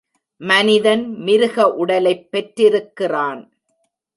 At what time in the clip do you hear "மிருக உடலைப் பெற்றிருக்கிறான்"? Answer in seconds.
1.17-3.53